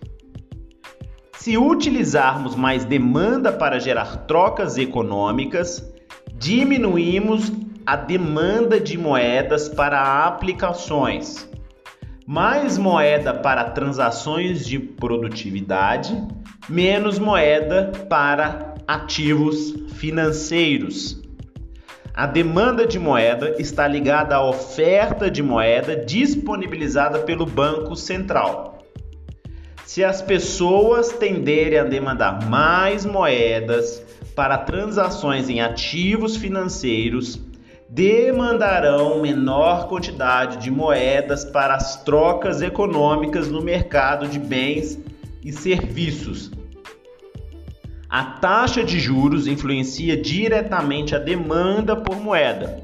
Se 1.33 1.57
utilizarmos 1.57 2.55
mais 2.55 2.85
demanda 2.85 3.51
para 3.51 3.79
gerar 3.79 4.27
trocas 4.27 4.77
econômicas, 4.77 5.83
diminuímos 6.35 7.51
a 7.85 7.95
demanda 7.95 8.79
de 8.79 8.97
moedas 8.97 9.67
para 9.67 10.27
aplicações, 10.27 11.49
mais 12.27 12.77
moeda 12.77 13.33
para 13.33 13.71
transações 13.71 14.63
de 14.63 14.77
produtividade, 14.77 16.15
menos 16.67 17.17
moeda 17.17 17.91
para 18.07 18.75
ativos 18.87 19.73
financeiros. 19.95 21.28
A 22.19 22.25
demanda 22.25 22.85
de 22.85 22.99
moeda 22.99 23.55
está 23.59 23.87
ligada 23.87 24.35
à 24.35 24.45
oferta 24.45 25.31
de 25.31 25.41
moeda 25.41 25.95
disponibilizada 25.95 27.19
pelo 27.19 27.45
Banco 27.45 27.95
Central. 27.95 28.79
Se 29.85 30.03
as 30.03 30.21
pessoas 30.21 31.13
tenderem 31.13 31.79
a 31.79 31.85
demandar 31.85 32.45
mais 32.49 33.05
moedas 33.05 34.03
para 34.35 34.57
transações 34.57 35.47
em 35.47 35.61
ativos 35.61 36.35
financeiros, 36.35 37.39
demandarão 37.87 39.21
menor 39.21 39.87
quantidade 39.87 40.57
de 40.57 40.69
moedas 40.69 41.45
para 41.45 41.75
as 41.75 42.03
trocas 42.03 42.61
econômicas 42.61 43.47
no 43.47 43.61
mercado 43.61 44.27
de 44.27 44.39
bens 44.39 44.99
e 45.41 45.53
serviços. 45.53 46.51
A 48.09 48.23
taxa 48.23 48.83
de 48.83 48.99
juros 48.99 49.45
influencia 49.45 50.17
diretamente 50.17 51.15
a 51.15 51.19
demanda 51.19 51.95
por 51.95 52.19
moeda. 52.19 52.81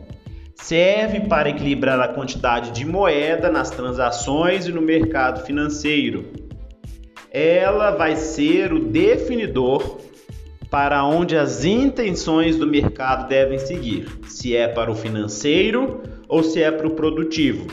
Serve 0.53 1.21
para 1.21 1.49
equilibrar 1.49 1.99
a 1.99 2.09
quantidade 2.09 2.69
de 2.69 2.85
moeda 2.85 3.49
nas 3.49 3.71
transações 3.71 4.67
e 4.67 4.71
no 4.71 4.83
mercado 4.83 5.43
financeiro. 5.43 6.31
Ela 7.31 7.89
vai 7.89 8.15
ser 8.15 8.71
o 8.71 8.79
definidor 8.79 9.99
para 10.69 11.03
onde 11.03 11.35
as 11.35 11.65
intenções 11.65 12.55
do 12.57 12.67
mercado 12.67 13.27
devem 13.27 13.57
seguir, 13.57 14.07
se 14.27 14.55
é 14.55 14.67
para 14.67 14.91
o 14.91 14.95
financeiro 14.95 16.03
ou 16.27 16.43
se 16.43 16.61
é 16.61 16.69
para 16.69 16.85
o 16.85 16.91
produtivo. 16.91 17.65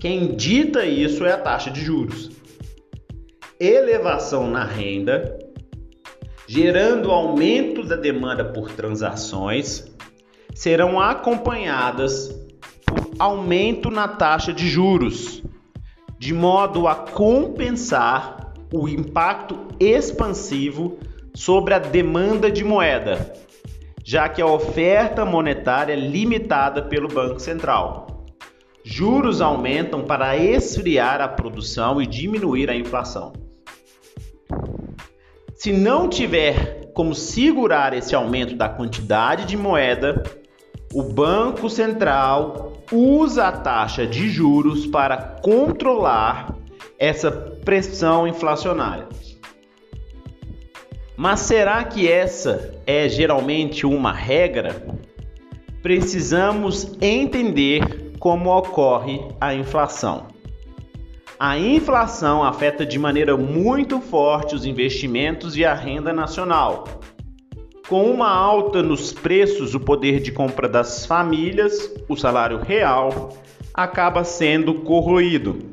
Quem 0.00 0.34
dita 0.34 0.86
isso 0.86 1.26
é 1.26 1.32
a 1.32 1.38
taxa 1.38 1.70
de 1.70 1.82
juros. 1.82 2.30
Elevação 3.60 4.50
na 4.50 4.64
renda, 4.64 5.38
gerando 6.46 7.10
aumento 7.10 7.82
da 7.82 7.96
demanda 7.96 8.44
por 8.44 8.70
transações, 8.70 9.90
serão 10.54 11.00
acompanhadas 11.00 12.28
por 12.86 13.10
aumento 13.18 13.90
na 13.90 14.06
taxa 14.06 14.52
de 14.52 14.68
juros, 14.68 15.42
de 16.18 16.32
modo 16.32 16.86
a 16.86 16.94
compensar 16.94 18.52
o 18.72 18.88
impacto 18.88 19.58
expansivo 19.80 20.98
sobre 21.34 21.74
a 21.74 21.78
demanda 21.78 22.50
de 22.50 22.62
moeda, 22.62 23.32
já 24.04 24.28
que 24.28 24.40
a 24.40 24.46
oferta 24.46 25.24
monetária 25.24 25.92
é 25.92 25.96
limitada 25.96 26.82
pelo 26.82 27.08
Banco 27.08 27.40
Central. 27.40 28.26
Juros 28.84 29.40
aumentam 29.40 30.04
para 30.04 30.36
esfriar 30.36 31.20
a 31.20 31.26
produção 31.26 32.02
e 32.02 32.06
diminuir 32.06 32.68
a 32.68 32.76
inflação. 32.76 33.43
Se 35.64 35.72
não 35.72 36.10
tiver 36.10 36.90
como 36.92 37.14
segurar 37.14 37.94
esse 37.94 38.14
aumento 38.14 38.54
da 38.54 38.68
quantidade 38.68 39.46
de 39.46 39.56
moeda, 39.56 40.22
o 40.92 41.02
Banco 41.02 41.70
Central 41.70 42.74
usa 42.92 43.48
a 43.48 43.52
taxa 43.52 44.06
de 44.06 44.28
juros 44.28 44.86
para 44.86 45.16
controlar 45.16 46.54
essa 46.98 47.30
pressão 47.30 48.28
inflacionária. 48.28 49.08
Mas 51.16 51.40
será 51.40 51.82
que 51.82 52.12
essa 52.12 52.74
é 52.86 53.08
geralmente 53.08 53.86
uma 53.86 54.12
regra? 54.12 54.84
Precisamos 55.82 56.94
entender 57.00 58.12
como 58.18 58.54
ocorre 58.54 59.26
a 59.40 59.54
inflação. 59.54 60.33
A 61.38 61.58
inflação 61.58 62.44
afeta 62.44 62.86
de 62.86 62.98
maneira 62.98 63.36
muito 63.36 64.00
forte 64.00 64.54
os 64.54 64.64
investimentos 64.64 65.56
e 65.56 65.64
a 65.64 65.74
renda 65.74 66.12
nacional, 66.12 67.00
com 67.88 68.04
uma 68.10 68.30
alta 68.30 68.82
nos 68.82 69.12
preços, 69.12 69.74
o 69.74 69.80
poder 69.80 70.20
de 70.20 70.30
compra 70.30 70.68
das 70.68 71.04
famílias, 71.04 71.92
o 72.08 72.16
salário 72.16 72.58
real, 72.58 73.36
acaba 73.74 74.22
sendo 74.22 74.74
corroído. 74.74 75.70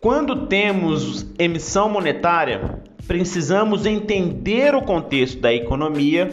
Quando 0.00 0.46
temos 0.46 1.26
emissão 1.36 1.88
monetária, 1.88 2.82
precisamos 3.08 3.84
entender 3.84 4.74
o 4.76 4.82
contexto 4.82 5.40
da 5.40 5.52
economia 5.52 6.30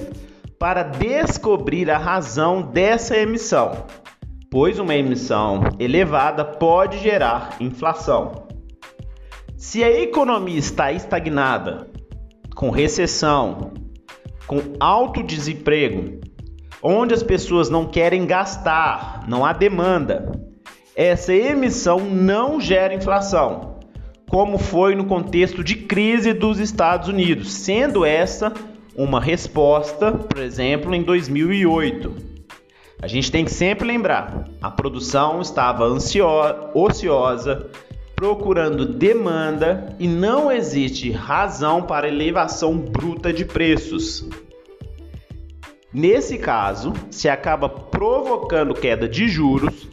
para 0.60 0.84
descobrir 0.84 1.90
a 1.90 1.98
razão 1.98 2.62
dessa 2.62 3.18
emissão, 3.18 3.86
pois 4.54 4.78
uma 4.78 4.94
emissão 4.94 5.64
elevada 5.80 6.46
pode 6.46 7.00
gerar 7.00 7.58
inflação. 7.60 8.46
Se 9.58 9.84
a 9.84 9.90
economia 9.90 10.60
está 10.60 10.92
estagnada, 10.92 11.88
com 12.54 12.70
recessão, 12.70 13.74
com 14.46 14.62
alto 14.80 15.24
desemprego, 15.24 16.20
onde 16.84 17.16
as 17.16 17.24
pessoas 17.24 17.68
não 17.68 17.88
querem 17.88 18.28
gastar, 18.28 19.28
não 19.28 19.44
há 19.44 19.54
demanda, 19.54 20.32
essa 20.96 21.34
emissão 21.34 22.02
não 22.02 22.62
gera 22.62 22.94
inflação, 22.94 23.80
como 24.30 24.60
foi 24.60 24.94
no 24.94 25.06
contexto 25.06 25.64
de 25.64 25.78
crise 25.78 26.32
dos 26.32 26.60
Estados 26.60 27.10
Unidos, 27.10 27.52
sendo 27.52 28.06
essa 28.06 28.54
uma 28.96 29.20
resposta, 29.20 30.12
por 30.12 30.38
exemplo, 30.38 30.94
em 30.94 31.02
2008. 31.02 32.33
A 33.04 33.08
gente 33.08 33.30
tem 33.30 33.44
que 33.44 33.52
sempre 33.52 33.86
lembrar: 33.86 34.48
a 34.62 34.72
produção 34.72 35.42
estava 35.42 35.84
ansiosa, 35.84 36.70
ociosa, 36.74 37.70
procurando 38.16 38.86
demanda 38.86 39.94
e 40.00 40.08
não 40.08 40.50
existe 40.50 41.12
razão 41.12 41.82
para 41.82 42.08
elevação 42.08 42.78
bruta 42.78 43.34
de 43.34 43.44
preços. 43.44 44.26
Nesse 45.94 46.38
caso, 46.38 46.94
se 47.12 47.28
acaba 47.28 47.68
provocando 47.68 48.74
queda 48.74 49.06
de 49.06 49.28
juros, 49.28 49.86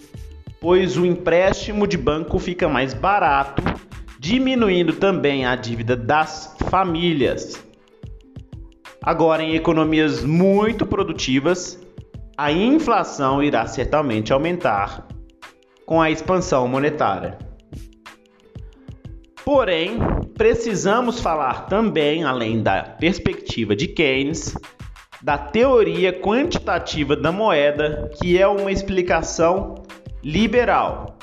pois 0.60 0.96
o 0.96 1.04
empréstimo 1.04 1.88
de 1.88 1.98
banco 1.98 2.38
fica 2.38 2.68
mais 2.68 2.94
barato, 2.94 3.60
diminuindo 4.20 4.92
também 4.92 5.44
a 5.44 5.56
dívida 5.56 5.96
das 5.96 6.56
famílias. 6.70 7.60
Agora, 9.02 9.42
em 9.42 9.56
economias 9.56 10.22
muito 10.22 10.86
produtivas, 10.86 11.76
a 12.40 12.50
inflação 12.50 13.42
irá 13.42 13.66
certamente 13.66 14.32
aumentar 14.32 15.06
com 15.84 16.00
a 16.00 16.10
expansão 16.10 16.66
monetária. 16.66 17.36
Porém, 19.44 19.98
precisamos 20.38 21.20
falar 21.20 21.66
também, 21.66 22.24
além 22.24 22.62
da 22.62 22.82
perspectiva 22.82 23.76
de 23.76 23.88
Keynes, 23.88 24.56
da 25.20 25.36
teoria 25.36 26.18
quantitativa 26.18 27.14
da 27.14 27.30
moeda, 27.30 28.10
que 28.18 28.38
é 28.38 28.46
uma 28.46 28.72
explicação 28.72 29.74
liberal, 30.24 31.18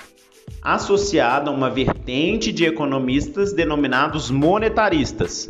associada 0.62 1.50
a 1.50 1.54
uma 1.54 1.72
vertente 1.72 2.52
de 2.52 2.64
economistas 2.64 3.54
denominados 3.54 4.30
monetaristas. 4.30 5.50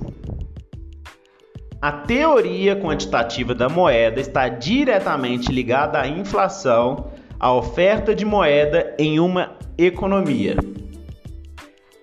A 1.79 1.91
teoria 1.91 2.75
quantitativa 2.75 3.53
da 3.53 3.69
moeda 3.69 4.19
está 4.19 4.49
diretamente 4.49 5.51
ligada 5.51 6.01
à 6.01 6.07
inflação, 6.07 7.11
à 7.39 7.53
oferta 7.53 8.15
de 8.15 8.25
moeda 8.25 8.95
em 8.97 9.19
uma 9.19 9.51
economia. 9.77 10.55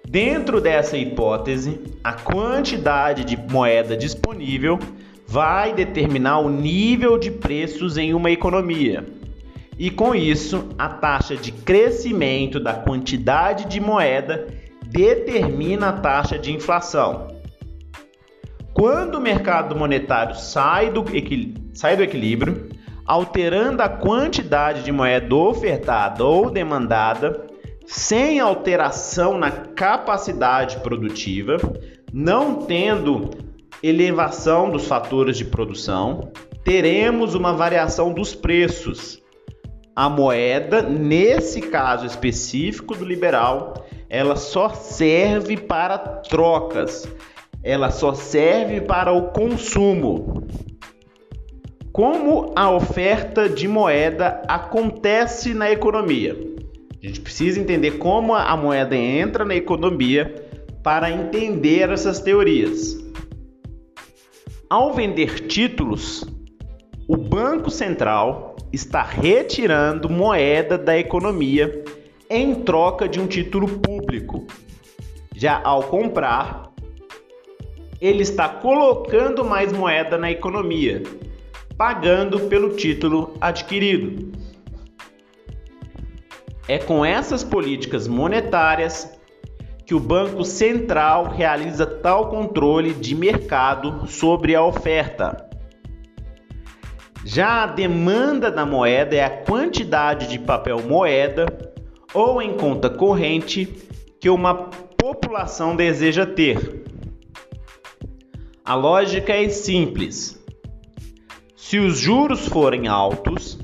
Dentro 0.08 0.60
dessa 0.60 0.96
hipótese, 0.96 1.80
a 2.04 2.12
quantidade 2.12 3.24
de 3.24 3.36
moeda 3.36 3.96
disponível 3.96 4.78
vai 5.26 5.74
determinar 5.74 6.38
o 6.38 6.48
nível 6.48 7.18
de 7.18 7.32
preços 7.32 7.98
em 7.98 8.14
uma 8.14 8.30
economia. 8.30 9.04
E 9.76 9.90
com 9.90 10.14
isso, 10.14 10.68
a 10.78 10.88
taxa 10.88 11.34
de 11.34 11.50
crescimento 11.50 12.60
da 12.60 12.74
quantidade 12.74 13.64
de 13.64 13.80
moeda 13.80 14.46
determina 14.86 15.88
a 15.88 15.92
taxa 15.94 16.38
de 16.38 16.52
inflação. 16.52 17.33
Quando 18.74 19.14
o 19.14 19.20
mercado 19.20 19.76
monetário 19.76 20.34
sai 20.34 20.90
do, 20.90 21.04
sai 21.72 21.96
do 21.96 22.02
equilíbrio, 22.02 22.68
alterando 23.06 23.80
a 23.80 23.88
quantidade 23.88 24.82
de 24.82 24.90
moeda 24.90 25.32
ofertada 25.32 26.24
ou 26.24 26.50
demandada, 26.50 27.46
sem 27.86 28.40
alteração 28.40 29.38
na 29.38 29.50
capacidade 29.50 30.78
produtiva, 30.78 31.56
não 32.12 32.56
tendo 32.66 33.30
elevação 33.80 34.68
dos 34.70 34.88
fatores 34.88 35.36
de 35.36 35.44
produção, 35.44 36.32
teremos 36.64 37.36
uma 37.36 37.52
variação 37.52 38.12
dos 38.12 38.34
preços. 38.34 39.22
A 39.94 40.08
moeda, 40.08 40.82
nesse 40.82 41.60
caso 41.60 42.06
específico 42.06 42.96
do 42.96 43.04
liberal, 43.04 43.86
ela 44.08 44.34
só 44.34 44.70
serve 44.70 45.56
para 45.56 45.98
trocas, 45.98 47.08
ela 47.64 47.90
só 47.90 48.12
serve 48.12 48.82
para 48.82 49.10
o 49.10 49.30
consumo. 49.32 50.46
Como 51.90 52.52
a 52.54 52.70
oferta 52.70 53.48
de 53.48 53.66
moeda 53.66 54.42
acontece 54.46 55.54
na 55.54 55.70
economia? 55.70 56.36
A 57.02 57.06
gente 57.06 57.22
precisa 57.22 57.58
entender 57.58 57.92
como 57.92 58.34
a 58.34 58.54
moeda 58.56 58.94
entra 58.94 59.46
na 59.46 59.54
economia 59.54 60.34
para 60.82 61.10
entender 61.10 61.88
essas 61.90 62.20
teorias. 62.20 63.02
Ao 64.68 64.92
vender 64.92 65.46
títulos, 65.46 66.26
o 67.08 67.16
Banco 67.16 67.70
Central 67.70 68.56
está 68.72 69.02
retirando 69.02 70.10
moeda 70.10 70.76
da 70.76 70.98
economia 70.98 71.82
em 72.28 72.56
troca 72.56 73.08
de 73.08 73.20
um 73.20 73.26
título 73.26 73.68
público. 73.68 74.46
Já 75.34 75.60
ao 75.62 75.84
comprar, 75.84 76.73
ele 78.06 78.22
está 78.22 78.46
colocando 78.50 79.42
mais 79.42 79.72
moeda 79.72 80.18
na 80.18 80.30
economia, 80.30 81.02
pagando 81.74 82.38
pelo 82.40 82.76
título 82.76 83.34
adquirido. 83.40 84.30
É 86.68 86.76
com 86.76 87.02
essas 87.02 87.42
políticas 87.42 88.06
monetárias 88.06 89.18
que 89.86 89.94
o 89.94 90.00
Banco 90.00 90.44
Central 90.44 91.30
realiza 91.30 91.86
tal 91.86 92.28
controle 92.28 92.92
de 92.92 93.14
mercado 93.14 94.06
sobre 94.06 94.54
a 94.54 94.62
oferta. 94.62 95.48
Já 97.24 97.62
a 97.62 97.66
demanda 97.66 98.50
da 98.50 98.66
moeda 98.66 99.16
é 99.16 99.24
a 99.24 99.30
quantidade 99.30 100.28
de 100.28 100.38
papel 100.38 100.82
moeda 100.82 101.46
ou 102.12 102.42
em 102.42 102.52
conta 102.52 102.90
corrente 102.90 103.64
que 104.20 104.28
uma 104.28 104.54
população 104.54 105.74
deseja 105.74 106.26
ter. 106.26 106.84
A 108.66 108.74
lógica 108.74 109.34
é 109.34 109.46
simples. 109.50 110.42
Se 111.54 111.78
os 111.78 111.98
juros 111.98 112.48
forem 112.48 112.88
altos, 112.88 113.58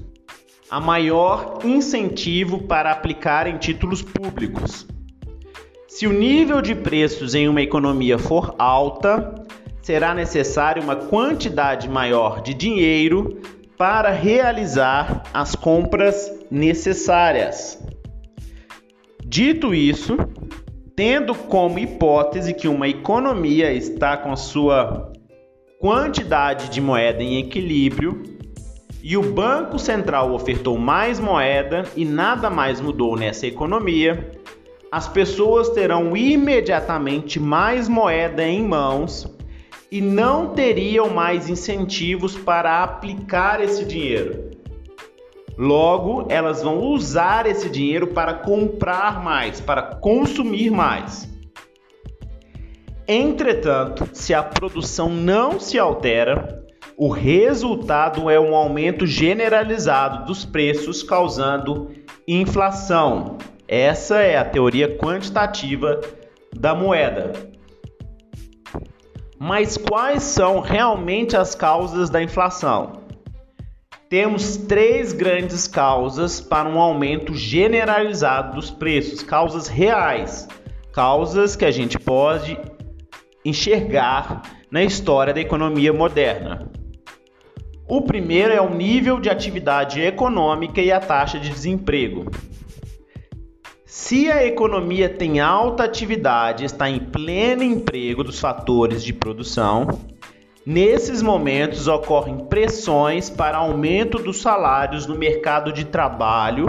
a 0.70 0.78
maior 0.78 1.60
incentivo 1.64 2.64
para 2.64 2.92
aplicar 2.92 3.46
em 3.46 3.56
títulos 3.56 4.02
públicos. 4.02 4.86
Se 5.88 6.06
o 6.06 6.12
nível 6.12 6.60
de 6.60 6.74
preços 6.74 7.34
em 7.34 7.48
uma 7.48 7.62
economia 7.62 8.18
for 8.18 8.54
alta, 8.58 9.42
será 9.80 10.14
necessário 10.14 10.82
uma 10.82 10.96
quantidade 10.96 11.88
maior 11.88 12.42
de 12.42 12.52
dinheiro 12.52 13.40
para 13.78 14.10
realizar 14.10 15.22
as 15.32 15.54
compras 15.54 16.30
necessárias. 16.50 17.82
Dito 19.24 19.74
isso, 19.74 20.18
tendo 21.00 21.34
como 21.34 21.78
hipótese 21.78 22.52
que 22.52 22.68
uma 22.68 22.86
economia 22.86 23.72
está 23.72 24.18
com 24.18 24.32
a 24.32 24.36
sua 24.36 25.10
quantidade 25.78 26.68
de 26.68 26.78
moeda 26.78 27.22
em 27.22 27.38
equilíbrio 27.38 28.22
e 29.02 29.16
o 29.16 29.22
Banco 29.22 29.78
Central 29.78 30.30
ofertou 30.34 30.76
mais 30.76 31.18
moeda 31.18 31.84
e 31.96 32.04
nada 32.04 32.50
mais 32.50 32.82
mudou 32.82 33.16
nessa 33.16 33.46
economia, 33.46 34.30
as 34.92 35.08
pessoas 35.08 35.70
terão 35.70 36.14
imediatamente 36.14 37.40
mais 37.40 37.88
moeda 37.88 38.46
em 38.46 38.62
mãos 38.62 39.26
e 39.90 40.02
não 40.02 40.48
teriam 40.48 41.08
mais 41.08 41.48
incentivos 41.48 42.36
para 42.36 42.82
aplicar 42.82 43.62
esse 43.62 43.86
dinheiro. 43.86 44.49
Logo, 45.60 46.24
elas 46.30 46.62
vão 46.62 46.78
usar 46.78 47.44
esse 47.44 47.68
dinheiro 47.68 48.06
para 48.06 48.32
comprar 48.32 49.22
mais, 49.22 49.60
para 49.60 49.82
consumir 49.82 50.70
mais. 50.70 51.28
Entretanto, 53.06 54.08
se 54.14 54.32
a 54.32 54.42
produção 54.42 55.10
não 55.10 55.60
se 55.60 55.78
altera, 55.78 56.64
o 56.96 57.10
resultado 57.10 58.30
é 58.30 58.40
um 58.40 58.54
aumento 58.54 59.06
generalizado 59.06 60.24
dos 60.24 60.46
preços, 60.46 61.02
causando 61.02 61.90
inflação. 62.26 63.36
Essa 63.68 64.20
é 64.20 64.38
a 64.38 64.44
teoria 64.46 64.96
quantitativa 64.96 66.00
da 66.56 66.74
moeda. 66.74 67.34
Mas 69.38 69.76
quais 69.76 70.22
são 70.22 70.60
realmente 70.60 71.36
as 71.36 71.54
causas 71.54 72.08
da 72.08 72.22
inflação? 72.22 72.99
Temos 74.10 74.56
três 74.56 75.12
grandes 75.12 75.68
causas 75.68 76.40
para 76.40 76.68
um 76.68 76.80
aumento 76.80 77.32
generalizado 77.32 78.56
dos 78.56 78.68
preços, 78.68 79.22
causas 79.22 79.68
reais, 79.68 80.48
causas 80.92 81.54
que 81.54 81.64
a 81.64 81.70
gente 81.70 81.96
pode 81.96 82.58
enxergar 83.44 84.42
na 84.68 84.82
história 84.82 85.32
da 85.32 85.40
economia 85.40 85.92
moderna. 85.92 86.68
O 87.88 88.02
primeiro 88.02 88.52
é 88.52 88.60
o 88.60 88.74
nível 88.74 89.20
de 89.20 89.30
atividade 89.30 90.00
econômica 90.00 90.80
e 90.80 90.90
a 90.90 90.98
taxa 90.98 91.38
de 91.38 91.48
desemprego. 91.48 92.28
Se 93.86 94.28
a 94.28 94.44
economia 94.44 95.08
tem 95.08 95.38
alta 95.38 95.84
atividade, 95.84 96.64
está 96.64 96.90
em 96.90 96.98
pleno 96.98 97.62
emprego 97.62 98.24
dos 98.24 98.40
fatores 98.40 99.04
de 99.04 99.12
produção, 99.12 99.86
nesses 100.70 101.20
momentos 101.20 101.88
ocorrem 101.88 102.46
pressões 102.46 103.28
para 103.28 103.58
aumento 103.58 104.20
dos 104.20 104.40
salários 104.40 105.04
no 105.04 105.16
mercado 105.16 105.72
de 105.72 105.84
trabalho 105.84 106.68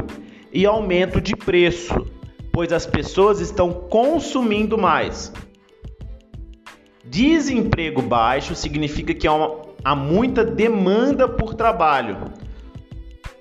e 0.52 0.66
aumento 0.66 1.22
de 1.22 1.36
preço, 1.36 2.08
pois 2.52 2.74
as 2.74 2.88
pessoas 2.88 3.40
estão 3.40 3.72
consumindo 3.72 4.76
mais. 4.76 5.32
Desemprego 7.06 8.02
baixo 8.02 8.56
significa 8.56 9.14
que 9.14 9.28
há, 9.28 9.34
uma, 9.34 9.62
há 9.84 9.96
muita 9.96 10.44
demanda 10.44 11.28
por 11.28 11.54
trabalho, 11.54 12.18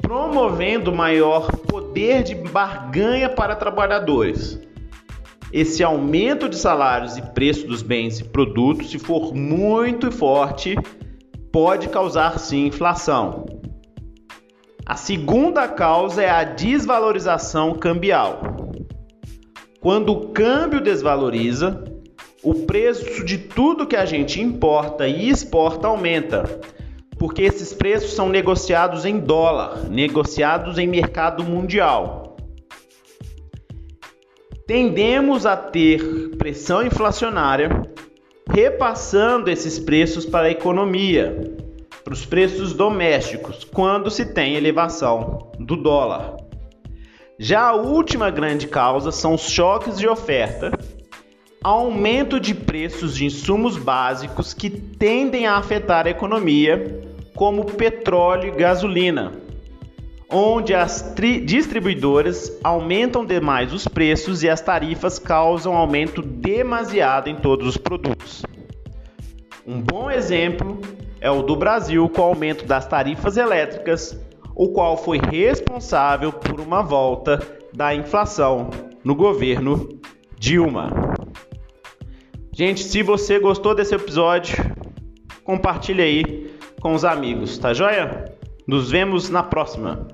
promovendo 0.02 0.92
maior 0.92 1.50
poder 1.56 2.22
de 2.22 2.34
barganha 2.34 3.30
para 3.30 3.56
trabalhadores. 3.56 4.60
Esse 5.52 5.82
aumento 5.82 6.48
de 6.48 6.56
salários 6.56 7.16
e 7.16 7.22
preço 7.22 7.66
dos 7.66 7.82
bens 7.82 8.20
e 8.20 8.24
produtos, 8.24 8.90
se 8.90 8.98
for 8.98 9.34
muito 9.34 10.12
forte, 10.12 10.76
pode 11.52 11.88
causar 11.88 12.38
sim 12.38 12.66
inflação. 12.66 13.46
A 14.86 14.94
segunda 14.96 15.66
causa 15.66 16.22
é 16.22 16.30
a 16.30 16.44
desvalorização 16.44 17.74
cambial. 17.74 18.72
Quando 19.80 20.12
o 20.12 20.28
câmbio 20.28 20.80
desvaloriza, 20.80 21.84
o 22.42 22.54
preço 22.54 23.24
de 23.24 23.38
tudo 23.38 23.86
que 23.86 23.96
a 23.96 24.04
gente 24.04 24.40
importa 24.40 25.08
e 25.08 25.28
exporta 25.28 25.88
aumenta, 25.88 26.60
porque 27.18 27.42
esses 27.42 27.72
preços 27.72 28.12
são 28.12 28.28
negociados 28.28 29.04
em 29.04 29.18
dólar, 29.18 29.88
negociados 29.90 30.78
em 30.78 30.86
mercado 30.86 31.42
mundial. 31.42 32.19
Tendemos 34.70 35.46
a 35.46 35.56
ter 35.56 36.36
pressão 36.38 36.80
inflacionária, 36.80 37.82
repassando 38.48 39.50
esses 39.50 39.80
preços 39.80 40.24
para 40.24 40.46
a 40.46 40.50
economia, 40.52 41.56
para 42.04 42.12
os 42.12 42.24
preços 42.24 42.72
domésticos, 42.72 43.64
quando 43.64 44.08
se 44.12 44.26
tem 44.26 44.54
elevação 44.54 45.50
do 45.58 45.74
dólar. 45.74 46.36
Já 47.36 47.62
a 47.62 47.74
última 47.74 48.30
grande 48.30 48.68
causa 48.68 49.10
são 49.10 49.34
os 49.34 49.50
choques 49.50 49.98
de 49.98 50.06
oferta 50.06 50.70
aumento 51.64 52.38
de 52.38 52.54
preços 52.54 53.16
de 53.16 53.24
insumos 53.24 53.76
básicos 53.76 54.54
que 54.54 54.70
tendem 54.70 55.48
a 55.48 55.56
afetar 55.56 56.06
a 56.06 56.10
economia, 56.10 57.10
como 57.34 57.64
petróleo 57.64 58.54
e 58.54 58.56
gasolina, 58.56 59.32
onde 60.32 60.74
as 60.74 61.14
distribuidoras 61.44 62.56
aumentam 62.62 63.24
demais 63.24 63.72
os 63.72 63.88
preços 63.88 64.42
e 64.42 64.48
as 64.48 64.60
tarifas 64.60 65.18
causam 65.18 65.76
aumento 65.76 66.22
demasiado 66.22 67.28
em 67.28 67.36
todos 67.36 67.66
os 67.66 67.76
produtos. 67.76 68.44
Um 69.66 69.80
bom 69.80 70.10
exemplo 70.10 70.80
é 71.20 71.30
o 71.30 71.42
do 71.42 71.56
Brasil 71.56 72.08
com 72.08 72.22
o 72.22 72.24
aumento 72.24 72.64
das 72.64 72.86
tarifas 72.86 73.36
elétricas, 73.36 74.18
o 74.54 74.68
qual 74.68 74.96
foi 74.96 75.18
responsável 75.18 76.32
por 76.32 76.60
uma 76.60 76.82
volta 76.82 77.40
da 77.72 77.94
inflação 77.94 78.70
no 79.04 79.14
governo 79.14 79.88
Dilma. 80.38 80.90
Gente, 82.52 82.82
se 82.82 83.02
você 83.02 83.38
gostou 83.38 83.74
desse 83.74 83.94
episódio, 83.94 84.56
compartilhe 85.44 86.02
aí 86.02 86.56
com 86.80 86.94
os 86.94 87.04
amigos, 87.04 87.58
tá 87.58 87.74
joia? 87.74 88.24
Nos 88.66 88.90
vemos 88.90 89.28
na 89.28 89.42
próxima. 89.42 90.08